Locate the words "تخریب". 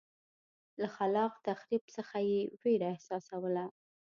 1.47-1.83